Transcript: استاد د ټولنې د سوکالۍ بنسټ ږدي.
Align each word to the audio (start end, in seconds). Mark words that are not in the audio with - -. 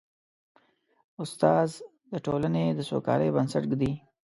استاد 1.21 1.69
د 2.11 2.13
ټولنې 2.25 2.63
د 2.77 2.79
سوکالۍ 2.89 3.29
بنسټ 3.35 3.63
ږدي. 3.71 3.93